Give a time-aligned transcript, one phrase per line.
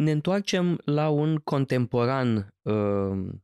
[0.00, 3.34] ne întoarcem la un contemporan uh,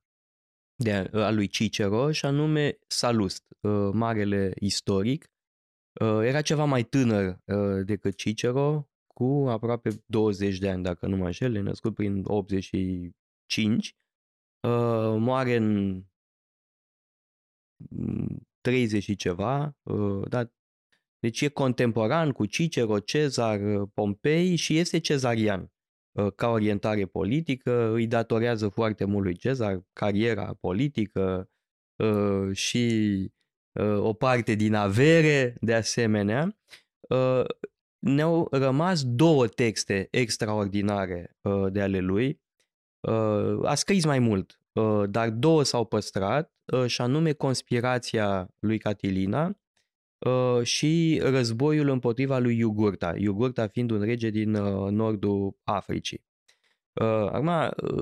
[0.74, 5.30] de, al lui Cicero și anume Salust, uh, marele istoric.
[6.00, 11.16] Uh, era ceva mai tânăr uh, decât Cicero, cu aproape 20 de ani, dacă nu
[11.16, 13.96] mă înșel, e născut prin 85.
[14.60, 16.02] Uh, moare în
[18.60, 20.52] 30 și ceva, uh, dar
[21.18, 25.70] deci e contemporan cu Cicero, Cezar, uh, Pompei și este cezarian.
[26.16, 31.50] Uh, ca orientare politică, îi datorează foarte mult lui Cezar cariera politică
[32.52, 33.14] și
[33.98, 36.56] o parte din avere, de asemenea.
[37.98, 41.36] Ne-au rămas două texte extraordinare
[41.70, 42.40] de ale lui.
[43.62, 44.60] A scris mai mult,
[45.08, 46.52] dar două s-au păstrat,
[46.86, 49.58] și anume conspirația lui Catilina,
[50.18, 56.24] Uh, și războiul împotriva lui Iugurta, Iugurta fiind un rege din uh, nordul Africii.
[56.92, 57.50] Uh, acum,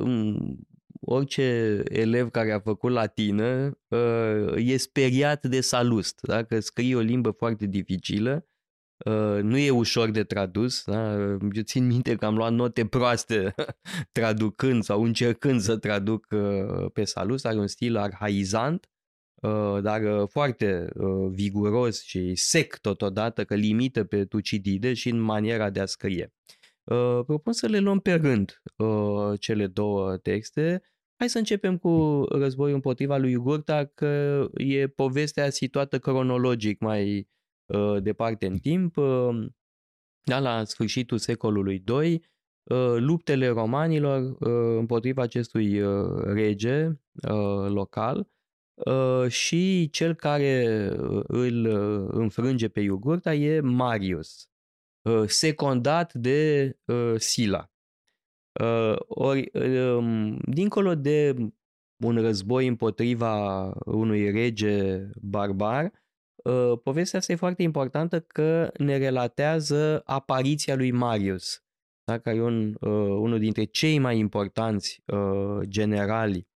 [0.00, 0.58] um,
[1.00, 3.78] orice elev care a făcut latină
[4.56, 6.42] e speriat de salust, da?
[6.42, 8.46] că scrie o limbă foarte dificilă,
[9.42, 10.84] nu e ușor de tradus.
[10.84, 11.12] Da?
[11.52, 13.54] Eu țin minte că am luat note proaste
[14.12, 16.26] traducând sau încercând să traduc
[16.92, 18.93] pe salust, are un stil arhaizant, Uh,
[19.82, 25.70] dar uh, foarte uh, viguros și sec totodată, că limită pe Tucidide și în maniera
[25.70, 26.32] de a scrie.
[27.26, 28.62] Propun să le luăm pe rând
[29.38, 30.82] cele două texte.
[31.18, 37.28] Hai să începem cu războiul împotriva lui Gurta, că e povestea situată cronologic mai
[38.00, 38.94] departe în timp.
[40.22, 42.24] Da, la sfârșitul secolului II,
[42.98, 44.36] luptele romanilor
[44.78, 45.82] împotriva acestui
[46.34, 46.88] rege
[47.68, 48.34] local, Uh,
[49.28, 54.48] și cel care uh, îl uh, înfrânge pe Iugurta e Marius,
[55.26, 56.70] secundat de
[57.16, 57.70] Sila.
[59.06, 59.50] Ori,
[59.96, 61.34] um, dincolo de
[62.04, 65.92] un război împotriva unui rege barbar,
[66.82, 71.64] povestea asta e foarte importantă că ne relatează apariția lui Marius,
[72.04, 72.18] da?
[72.18, 72.74] care e un,
[73.20, 75.02] unul dintre cei mai importanți
[75.60, 76.53] generali Uh,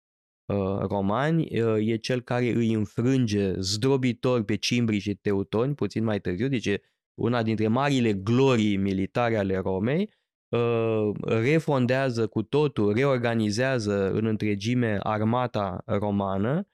[0.88, 6.48] romani, uh, e cel care îi înfrânge zdrobitor pe cimbri și teutoni puțin mai târziu,
[6.48, 6.82] deci e
[7.14, 10.12] una dintre marile glorii militare ale Romei,
[10.48, 16.69] uh, refondează cu totul, reorganizează în întregime armata romană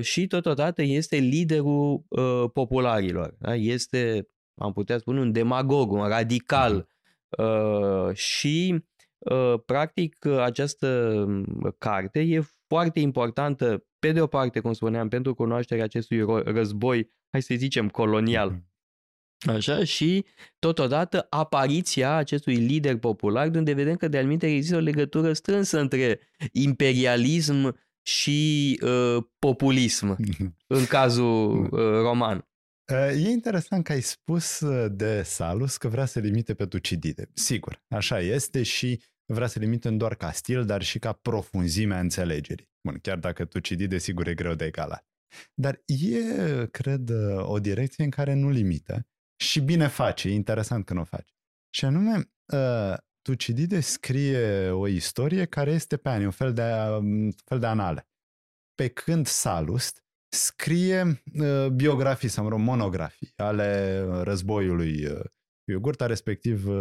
[0.00, 2.04] și totodată este liderul
[2.52, 3.34] popularilor.
[3.38, 3.54] Da?
[3.54, 6.88] Este, am putea spune, un demagog, un radical
[7.38, 8.14] mhm.
[8.14, 8.84] și
[9.66, 11.24] practic această
[11.78, 17.42] carte e foarte importantă, pe de o parte, cum spuneam, pentru cunoașterea acestui război, hai
[17.42, 18.48] să zicem, colonial.
[18.48, 18.66] Mhm.
[19.46, 20.24] Așa, și
[20.58, 26.20] totodată apariția acestui lider popular, unde vedem că de-al există o legătură strânsă între
[26.52, 30.56] imperialism și uh, populism, mhm.
[30.66, 31.74] în cazul mhm.
[31.74, 32.48] uh, roman.
[33.14, 37.30] E interesant că ai spus uh, de Salus că vrea să limite pe Tucidide.
[37.34, 39.02] Sigur, așa este și
[39.34, 42.70] vrea să limite doar ca stil, dar și ca profunzimea înțelegerii.
[42.88, 45.06] Bun, chiar dacă tu citi, desigur, e greu de egalat.
[45.54, 49.06] Dar e, cred, o direcție în care nu limită
[49.40, 51.32] și bine face, e interesant când o face.
[51.74, 56.62] Și anume, uh, Tucidide scrie o istorie care este pe ani, un fel de,
[56.98, 58.08] un fel de anale.
[58.74, 65.06] Pe când Salust scrie uh, biografii sau monografii ale războiului
[65.68, 66.74] uh, iogurta, respectiv uh,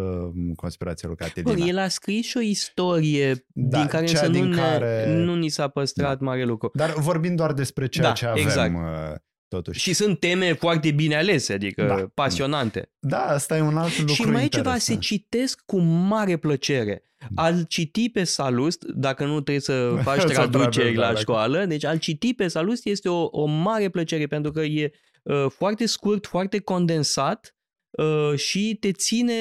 [0.55, 1.53] conspirația lui Caterina.
[1.53, 5.05] Bun, el a scris și o istorie da, din care însă din nu, care...
[5.05, 6.25] Ne, nu ni s-a păstrat da.
[6.25, 6.71] mare lucru.
[6.73, 8.73] Dar vorbim doar despre ceea da, ce avem exact.
[8.75, 9.15] Uh,
[9.47, 9.79] totuși.
[9.79, 12.11] Și sunt teme foarte bine alese, adică da.
[12.13, 12.91] pasionante.
[12.99, 17.01] Da, asta e un alt lucru Și mai e ceva, se citesc cu mare plăcere.
[17.35, 21.97] Al citi pe Salust, dacă nu trebuie să faci traduceri la da, școală, deci al
[21.97, 24.91] citi pe Salust este o, o mare plăcere pentru că e
[25.23, 27.56] uh, foarte scurt, foarte condensat
[27.97, 29.33] Uh, și te ține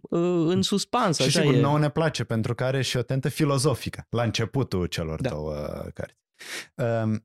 [0.00, 1.16] uh, în suspans.
[1.16, 1.60] Și așa sigur, e.
[1.60, 5.28] nouă ne place pentru că are și o tentă filozofică la începutul celor da.
[5.28, 5.54] două
[5.94, 6.18] cărți.
[6.74, 7.20] Uh,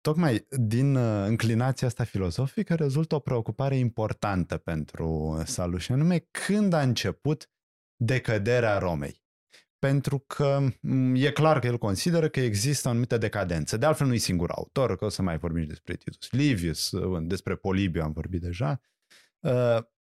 [0.00, 6.72] tocmai din uh, înclinația asta filozofică rezultă o preocupare importantă pentru Saluș și anume când
[6.72, 7.50] a început
[7.96, 9.20] decăderea Romei.
[9.78, 10.68] Pentru că
[11.14, 13.76] e clar că el consideră că există o anumită decadență.
[13.76, 17.54] De altfel nu e singur autor, că o să mai vorbim despre Titus Livius, despre
[17.54, 18.80] Polibiu am vorbit deja.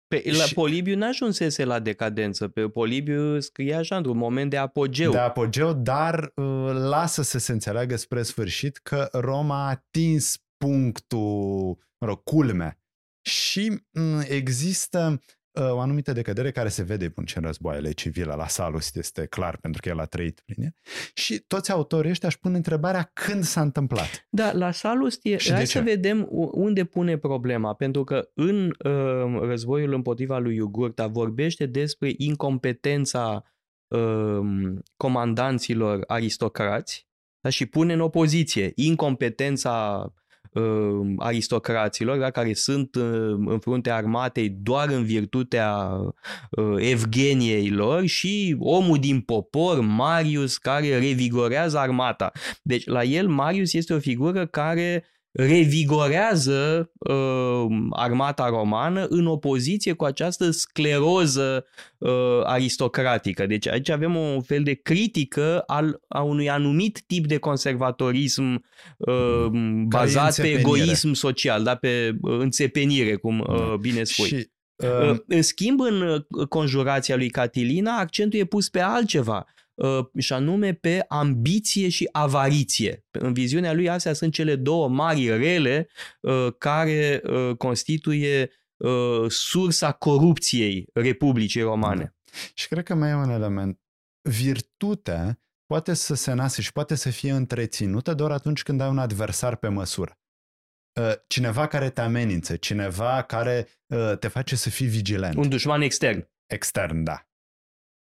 [0.07, 0.54] Pe, la și...
[0.54, 2.48] Polibiu n-ajunsese la decadență.
[2.48, 5.12] Pe Polibiu scria așa într-un moment de apogeu.
[5.12, 11.77] De apogeu, dar uh, lasă să se înțeleagă spre sfârșit că Roma a atins punctul,
[11.98, 12.80] mă rog, culmea.
[13.21, 15.21] Și uh, există
[15.59, 18.33] o anumită decădere care se vede până în războaiele civile.
[18.33, 20.74] La Salus este clar pentru că el a trăit prin el.
[21.13, 24.27] Și toți autorii ăștia își pun întrebarea când s-a întâmplat.
[24.30, 25.83] Da, la Salus, e, Și hai de să ce?
[25.83, 32.13] vedem u- unde pune problema, pentru că în uh, războiul împotriva lui Iugurta vorbește despre
[32.18, 33.44] incompetența
[33.88, 34.39] uh,
[34.98, 37.07] comandanților aristocrați
[37.42, 40.12] da, și pune în opoziție incompetența uh,
[41.18, 43.04] aristocraților da, care sunt uh,
[43.45, 45.77] în fruntea armatei doar în virtutea
[46.50, 52.31] uh, Evgeniei lor și omul din popor, Marius, care revigorează armata.
[52.62, 55.04] Deci la el Marius este o figură care
[55.38, 61.66] revigorează uh, armata romană în opoziție cu această scleroză
[61.98, 62.12] uh,
[62.44, 63.45] aristocratică.
[63.45, 68.66] Deci aici avem un fel de critică al, a unui anumit tip de conservatorism
[68.98, 69.48] uh,
[69.88, 70.60] bazat pe înțepenire.
[70.60, 74.28] egoism social, da, pe uh, înțepenire, cum uh, bine spui.
[74.28, 74.50] Și,
[74.83, 79.56] Uh, uh, În schimb, în uh, conjurația lui Catilina, accentul e pus pe altceva, uh,
[80.18, 83.06] și anume pe ambiție și avariție.
[83.12, 85.89] În viziunea lui, astea sunt cele două mari rele
[86.21, 92.15] uh, care uh, constituie uh, sursa corupției Republicii Romane.
[92.53, 93.79] Și cred că mai e un element.
[94.21, 98.97] Virtutea poate să se nască și poate să fie întreținută doar atunci când ai un
[98.97, 100.19] adversar pe măsură.
[101.00, 105.35] Uh, Cineva care te amenință, cineva care uh, te face să fii vigilent.
[105.35, 106.30] Un dușman extern.
[106.45, 107.26] Extern, da.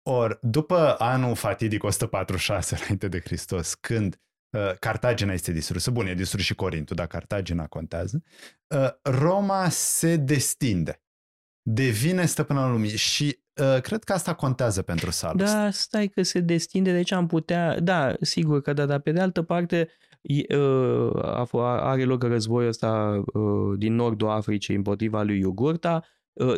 [0.08, 4.20] Or, după anul fatidic 146 înainte de Hristos, când
[4.50, 8.22] uh, Cartagina este distrusă, bun, e distrus și Corintul, dar Cartagina contează,
[8.66, 11.02] uh, Roma se destinde,
[11.62, 15.52] devine stăpâna lumii și uh, cred că asta contează pentru Salus.
[15.52, 19.20] Da, stai că se destinde, deci am putea, da, sigur că da, dar pe de
[19.20, 19.88] altă parte
[20.20, 26.02] e, uh, a f- are loc războiul ăsta uh, din nordul Africii împotriva lui Iugurta,
[26.02, 26.08] uh,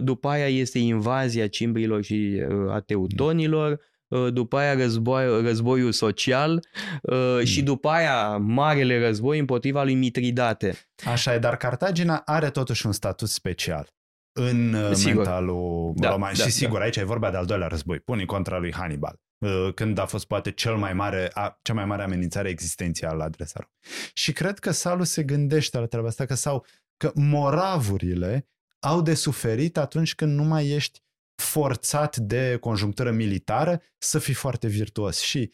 [0.01, 6.67] după aia este invazia cimbrilor și uh, a teutonilor, uh, după aia război, războiul social
[7.03, 10.75] uh, și după aia marele război împotriva lui Mitridate.
[11.05, 13.89] Așa e, dar Cartagina are totuși un statut special
[14.33, 15.15] în uh, Sigur.
[15.15, 16.33] mentalul Da, roman.
[16.37, 16.85] da, și sigur, da.
[16.85, 20.27] aici e vorba de al doilea război pun contra lui Hannibal, uh, când a fost
[20.27, 24.11] poate cel mai mare, a, cea mai mare amenințare existențială la adresa Romei.
[24.13, 26.67] Și cred că Salus se gândește la treaba asta, că, sau,
[26.97, 28.49] că moravurile
[28.81, 31.03] au de suferit atunci când nu mai ești
[31.43, 35.21] forțat de conjunctură militară să fii foarte virtuos.
[35.21, 35.53] Și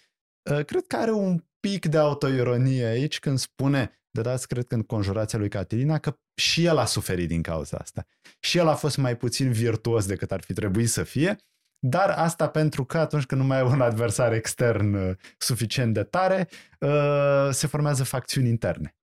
[0.51, 4.75] uh, cred că are un pic de autoironie aici când spune, de dați cred că
[4.75, 8.07] în conjurația lui Catilina, că și el a suferit din cauza asta.
[8.41, 11.37] Și el a fost mai puțin virtuos decât ar fi trebuit să fie,
[11.79, 16.03] dar asta pentru că atunci când nu mai ai un adversar extern uh, suficient de
[16.03, 16.49] tare,
[16.81, 18.97] uh, se formează facțiuni interne.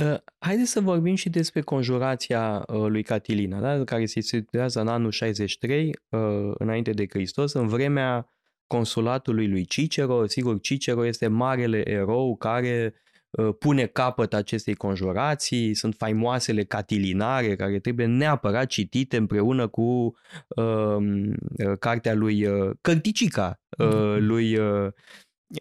[0.00, 3.84] Uh, Haideți să vorbim și despre conjurația uh, lui Catilina, da?
[3.84, 6.20] care se situează în anul 63 uh,
[6.58, 8.26] înainte de Hristos, în vremea
[8.66, 10.26] consulatului lui Cicero.
[10.26, 12.94] Sigur, Cicero este marele erou care
[13.30, 20.14] uh, pune capăt acestei conjurații, sunt faimoasele catilinare care trebuie neapărat citite împreună cu
[20.48, 24.88] uh, uh, cartea lui uh, Cărticica, uh, lui uh,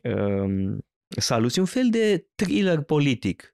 [0.03, 0.77] uh,
[1.07, 1.57] Salus.
[1.57, 3.53] E un fel de thriller politic.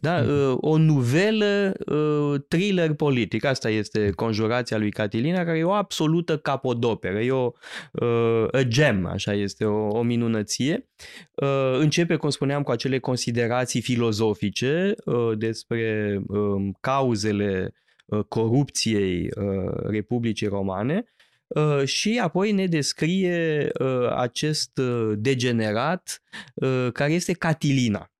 [0.00, 0.20] Da?
[0.20, 0.30] Mhm.
[0.30, 3.44] Uh, O nuvelă uh, thriller politic.
[3.44, 7.20] Asta este conjurația lui Catilina, care e o absolută capodoperă.
[7.20, 7.52] E o
[7.92, 10.88] uh, a gem, așa este, o, o minunăție.
[11.34, 17.74] Uh, Începe, cum spuneam, cu acele considerații filozofice uh, despre um, cauzele
[18.06, 21.04] uh, corupției uh, Republicii Romane
[21.46, 26.22] uh, și apoi ne descrie uh, acest uh, degenerat
[26.54, 28.17] uh, care este Catilina uh,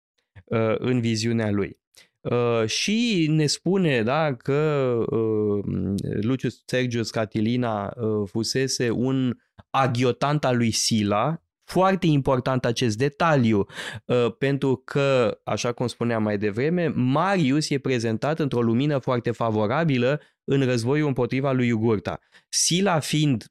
[0.78, 1.78] în viziunea lui.
[2.20, 5.64] Uh, și ne spune da, că uh,
[6.20, 9.36] Lucius Sergius Catilina uh, fusese un
[9.70, 13.66] aghiotant al lui Sila, foarte important acest detaliu,
[14.04, 20.20] uh, pentru că, așa cum spuneam mai devreme, Marius e prezentat într-o lumină foarte favorabilă
[20.44, 22.18] în războiul împotriva lui Jugurta.
[22.48, 23.44] Sila fiind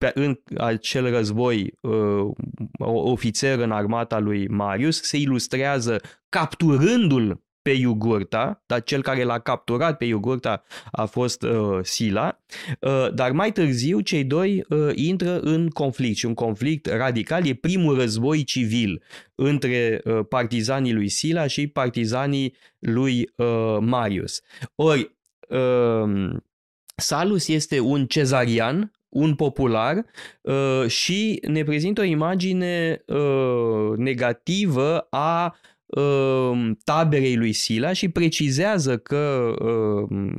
[0.00, 2.30] pe, în acel război uh,
[2.78, 9.96] ofițer în armata lui Marius, se ilustrează capturându-l pe Iugurta, dar cel care l-a capturat
[9.96, 12.40] pe Iugurta a fost uh, Sila,
[12.80, 17.54] uh, dar mai târziu cei doi uh, intră în conflict și un conflict radical, e
[17.54, 19.02] primul război civil
[19.34, 24.40] între uh, partizanii lui Sila și partizanii lui uh, Marius.
[24.74, 25.16] Ori,
[25.48, 26.30] uh,
[26.96, 30.04] Salus este un cezarian, un popular
[30.40, 38.98] uh, și ne prezintă o imagine uh, negativă a uh, taberei lui Sila și precizează
[38.98, 40.30] că, uh,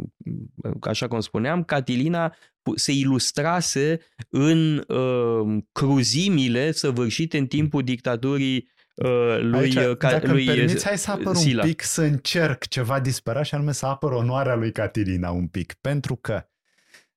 [0.81, 2.35] așa cum spuneam, Catilina
[2.75, 3.99] se ilustrase
[4.29, 10.55] în uh, cruzimile săvârșite în timpul dictaturii uh, lui, Aici, uh, ca, dacă lui îmi
[10.55, 11.63] permiți, hai să apăr Sila.
[11.63, 15.73] un pic, să încerc ceva disperat și anume să apăr onoarea lui Catilina un pic.
[15.73, 16.45] Pentru că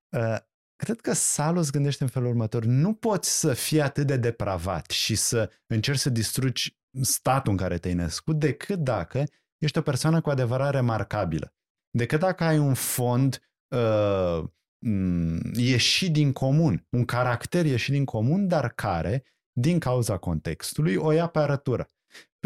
[0.09, 0.37] uh,
[0.77, 2.65] cred că Salus gândește în felul următor.
[2.65, 7.79] Nu poți să fii atât de depravat și să încerci să distrugi statul în care
[7.79, 9.25] te-ai născut decât dacă
[9.59, 11.55] ești o persoană cu adevărat remarcabilă.
[11.91, 14.45] Decât dacă ai un fond uh,
[15.53, 21.27] ieșit din comun, un caracter ieșit din comun, dar care, din cauza contextului, o ia
[21.27, 21.89] pe arătură.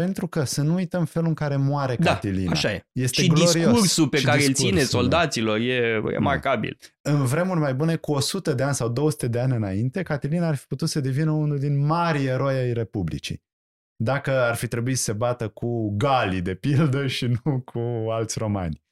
[0.03, 2.51] Pentru că să nu uităm felul în care moare Da, Catilina.
[2.51, 2.85] așa e.
[2.91, 3.53] Este și glorios.
[3.53, 4.87] discursul pe Și care îl discursul, ține da.
[4.87, 6.77] soldaților e remarcabil.
[7.01, 10.55] În vremuri mai bune, cu 100 de ani sau 200 de ani înainte, Catilina ar
[10.55, 13.43] fi putut să devină unul din mari eroi ai Republicii.
[13.95, 17.79] Dacă ar fi trebuit să se bată cu Galii, de pildă, și nu cu
[18.09, 18.83] alți romani.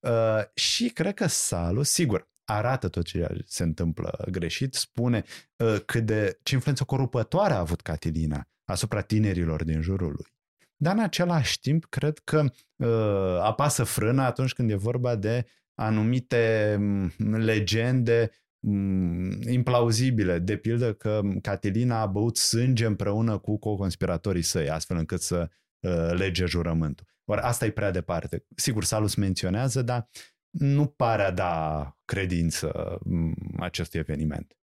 [0.00, 0.10] Uh,
[0.54, 5.24] și cred că Salus, sigur, arată tot ce se întâmplă greșit, spune
[5.56, 10.34] uh, cât de, ce influență corupătoare a avut Catilina asupra tinerilor din jurul lui.
[10.76, 12.44] Dar în același timp, cred că
[12.76, 18.30] uh, apasă frâna atunci când e vorba de anumite m, legende
[18.66, 20.38] m, implauzibile.
[20.38, 25.48] De pildă că Catilina a băut sânge împreună cu co-conspiratorii săi, astfel încât să
[25.80, 27.06] uh, lege jurământul.
[27.24, 28.46] Ori asta e prea departe.
[28.56, 30.08] Sigur, Salus menționează, dar
[30.50, 34.56] nu pare a da credință m, acestui eveniment.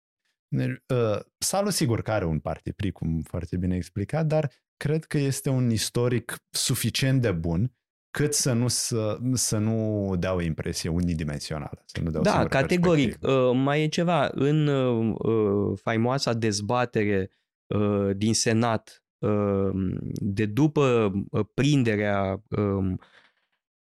[0.49, 5.51] Uh, Salus sigur că are un partipri, cum foarte bine explicat, dar cred că este
[5.51, 7.73] un istoric suficient de bun
[8.11, 11.83] cât să nu, să, să nu dea o impresie unidimensională.
[11.85, 13.05] Să nu dea o Da, singură categoric.
[13.05, 13.49] perspectivă.
[13.49, 14.31] Uh, mai e ceva.
[14.33, 17.31] În uh, uh, faimoasa dezbatere
[17.67, 19.71] uh, din Senat uh,
[20.13, 22.95] de după uh, prinderea uh,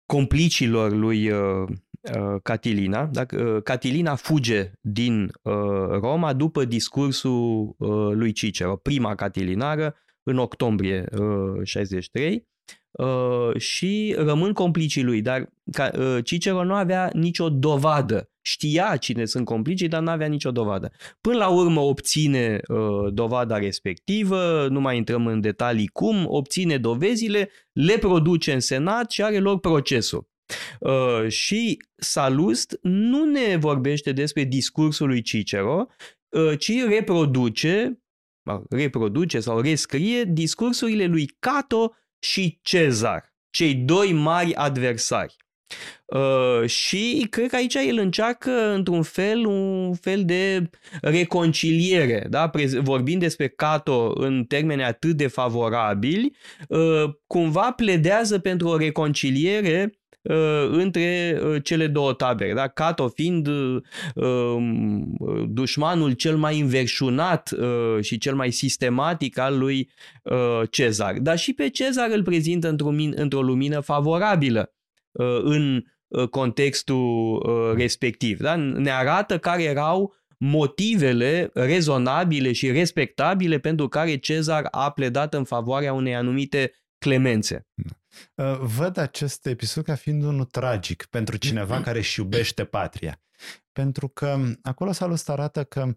[0.07, 1.69] complicilor lui uh,
[2.17, 3.27] uh, Catilina, da?
[3.37, 5.53] uh, Catilina fuge din uh,
[5.91, 9.95] Roma după discursul uh, lui Cicero, prima catilinară,
[10.29, 12.47] în octombrie uh, 63
[12.91, 18.31] uh, și rămân complicii lui, dar ca, uh, Cicero nu avea nicio dovadă.
[18.41, 20.91] Știa cine sunt complicii, dar nu avea nicio dovadă.
[21.21, 27.51] Până la urmă obține uh, dovada respectivă, nu mai intrăm în detalii cum, obține dovezile,
[27.73, 30.29] le produce în senat și are loc procesul.
[30.81, 35.87] Uh, și Salust nu ne vorbește despre discursul lui Cicero,
[36.29, 38.03] uh, ci reproduce,
[38.71, 45.37] reproduce sau rescrie discursurile lui Cato și Cezar, cei doi mari adversari.
[46.07, 52.51] Uh, și cred că aici el încearcă într-un fel un fel de reconciliere, da?
[52.81, 56.37] vorbind despre Cato în termeni atât de favorabili,
[56.69, 60.08] uh, cumva pledează pentru o reconciliere uh,
[60.71, 62.55] între uh, cele două tabere.
[62.55, 62.69] Da?
[62.69, 63.83] Cato fiind uh,
[64.15, 65.17] um,
[65.49, 69.91] dușmanul cel mai înverșunat uh, și cel mai sistematic al lui
[70.23, 71.19] uh, Cezar.
[71.19, 74.73] Dar și pe Cezar îl prezintă într-o, într-o lumină favorabilă
[75.13, 78.39] uh, în uh, contextul uh, respectiv.
[78.39, 78.55] Da?
[78.57, 85.93] Ne arată care erau motivele rezonabile și respectabile pentru care Cezar a pledat în favoarea
[85.93, 87.67] unei anumite clemențe.
[88.35, 93.21] Uh, Văd acest episod ca fiind unul tragic pentru cineva care își iubește patria.
[93.73, 95.97] Pentru că acolo Salust arată că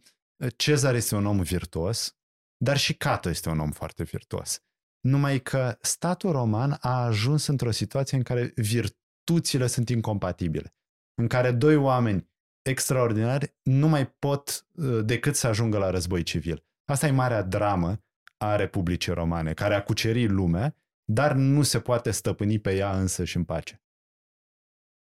[0.55, 2.17] Cezar este un om virtuos,
[2.57, 4.63] dar și Cato este un om foarte virtuos.
[4.99, 10.75] Numai că statul roman a ajuns într-o situație în care virtuțile sunt incompatibile,
[11.15, 12.29] în care doi oameni
[12.61, 16.65] extraordinari nu mai pot uh, decât să ajungă la război civil.
[16.85, 18.03] Asta e marea dramă
[18.37, 23.23] a Republicii Romane, care a cucerit lumea, dar nu se poate stăpâni pe ea însă
[23.23, 23.81] și în pace.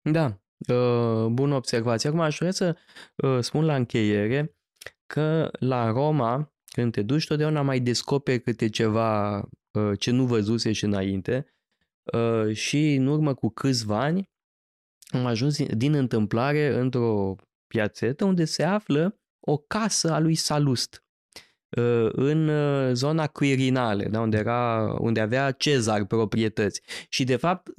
[0.01, 0.41] Da,
[0.73, 2.09] uh, bună observație.
[2.09, 2.77] Acum aș vrea să
[3.15, 4.55] uh, spun la încheiere
[5.05, 10.71] că la Roma, când te duci, totdeauna mai descoperi câte ceva uh, ce nu văzuse
[10.71, 11.49] și înainte
[12.51, 14.29] și în urmă cu câțiva ani
[15.07, 17.35] am ajuns din întâmplare într-o
[17.67, 21.04] piațetă unde se află o casă a lui Salust
[22.11, 22.51] în
[22.93, 26.81] zona Quirinale, da, unde, era, unde avea Cezar proprietăți.
[27.09, 27.69] Și de fapt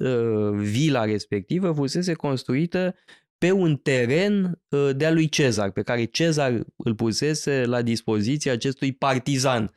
[0.55, 2.95] vila respectivă fusese construită
[3.37, 4.59] pe un teren
[4.95, 9.71] de-a lui Cezar, pe care Cezar îl pusese la dispoziție acestui partizan,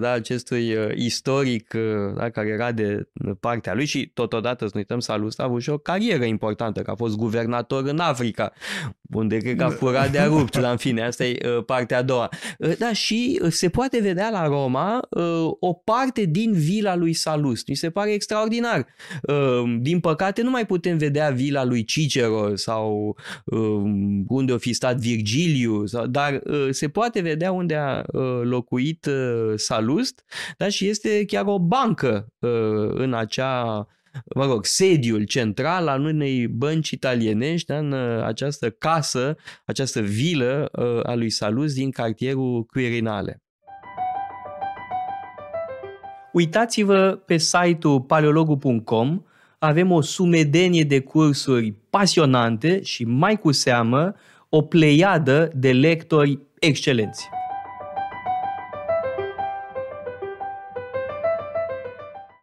[0.00, 1.74] da, acestui istoric
[2.16, 3.08] da, care era de
[3.40, 6.90] partea lui și totodată, să nu uităm, Salust a avut și o carieră importantă, că
[6.90, 8.52] a fost guvernator în Africa,
[9.12, 12.02] unde cred că a furat de-a rupt, dar în fine, asta e uh, partea a
[12.02, 12.28] doua.
[12.58, 15.00] Uh, da, și uh, se poate vedea la Roma
[15.60, 17.66] o parte din vila lui Salus.
[17.66, 18.86] Mi se pare extraordinar.
[19.80, 23.16] Din păcate nu mai putem vedea vila lui Cicero sau
[24.28, 28.02] unde a fi stat Virgiliu, dar se poate vedea unde a
[28.42, 29.08] locuit
[29.56, 30.24] Salust
[30.56, 32.32] da, și este chiar o bancă
[32.94, 33.86] în acea
[34.34, 40.68] mă rog, sediul central al unei bănci italienești da, în uh, această casă, această vilă
[40.72, 43.42] uh, a lui Salus din cartierul Quirinale.
[46.32, 49.22] Uitați-vă pe site-ul paleologu.com,
[49.58, 54.14] avem o sumedenie de cursuri pasionante și mai cu seamă
[54.48, 57.28] o pleiadă de lectori excelenți.